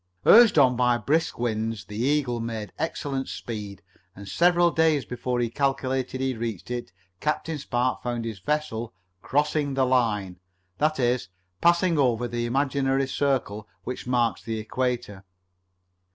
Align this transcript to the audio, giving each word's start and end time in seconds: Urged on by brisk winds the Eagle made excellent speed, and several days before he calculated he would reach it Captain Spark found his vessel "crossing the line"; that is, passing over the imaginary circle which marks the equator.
Urged 0.25 0.57
on 0.57 0.75
by 0.75 0.97
brisk 0.97 1.37
winds 1.37 1.85
the 1.85 1.95
Eagle 1.95 2.39
made 2.39 2.73
excellent 2.79 3.29
speed, 3.29 3.83
and 4.15 4.27
several 4.27 4.71
days 4.71 5.05
before 5.05 5.39
he 5.39 5.47
calculated 5.47 6.19
he 6.19 6.33
would 6.33 6.41
reach 6.41 6.71
it 6.71 6.91
Captain 7.19 7.59
Spark 7.59 8.01
found 8.01 8.25
his 8.25 8.39
vessel 8.39 8.95
"crossing 9.21 9.75
the 9.75 9.85
line"; 9.85 10.39
that 10.79 10.99
is, 10.99 11.29
passing 11.61 11.99
over 11.99 12.27
the 12.27 12.47
imaginary 12.47 13.07
circle 13.07 13.67
which 13.83 14.07
marks 14.07 14.41
the 14.41 14.57
equator. 14.57 15.23